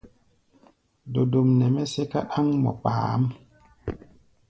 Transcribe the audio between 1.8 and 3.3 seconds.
sɛ́ká ɗáŋmɔ kpaáʼm.